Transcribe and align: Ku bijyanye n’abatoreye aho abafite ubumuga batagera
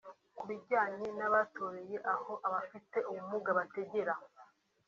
Ku 0.37 0.43
bijyanye 0.49 1.07
n’abatoreye 1.17 1.97
aho 2.13 2.33
abafite 2.47 2.97
ubumuga 3.09 3.49
batagera 3.57 4.13